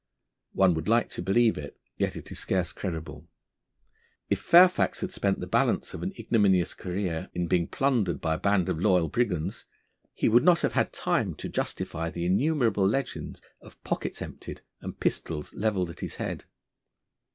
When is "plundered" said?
7.67-8.19